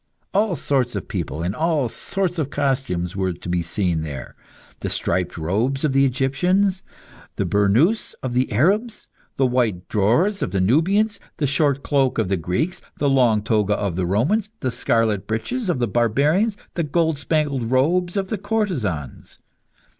All 0.33 0.55
sorts 0.55 0.95
of 0.95 1.07
people, 1.07 1.43
in 1.43 1.53
all 1.53 1.87
sorts 1.87 2.39
of 2.39 2.49
costumes, 2.49 3.15
were 3.15 3.33
to 3.33 3.47
be 3.47 3.61
seen 3.61 4.01
there; 4.01 4.35
the 4.79 4.89
striped 4.89 5.37
robes 5.37 5.85
of 5.85 5.93
the 5.93 6.05
Egyptians, 6.05 6.81
the 7.35 7.45
burnoose 7.45 8.15
of 8.23 8.33
the 8.33 8.51
Arabs, 8.51 9.05
the 9.37 9.45
white 9.45 9.87
drawers 9.89 10.41
of 10.41 10.53
the 10.53 10.59
Nubians, 10.59 11.19
the 11.37 11.45
short 11.45 11.83
cloak 11.83 12.17
of 12.17 12.29
the 12.29 12.37
Greeks, 12.37 12.81
the 12.97 13.07
long 13.09 13.43
toga 13.43 13.75
of 13.75 13.95
the 13.95 14.07
Romans, 14.07 14.49
the 14.61 14.71
scarlet 14.71 15.27
breeches 15.27 15.69
of 15.69 15.77
the 15.77 15.87
barbarians, 15.87 16.57
the 16.73 16.81
gold 16.81 17.19
spangled 17.19 17.69
robes 17.69 18.17
of 18.17 18.29
the 18.29 18.39
courtesans. 18.39 19.37